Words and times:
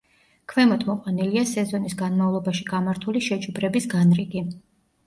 ქვემოთ 0.53 0.85
მოყვანილია 0.87 1.43
სეზონის 1.51 1.97
განმავლობაში 2.01 2.67
გამართული 2.73 3.23
შეჯიბრების 3.31 3.91
განრიგი. 3.97 4.49